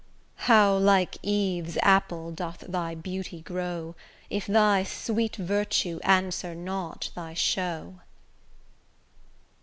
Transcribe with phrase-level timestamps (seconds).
[0.49, 3.93] How like Eve's apple doth thy beauty grow,
[4.31, 7.99] If thy sweet virtue answer not thy show!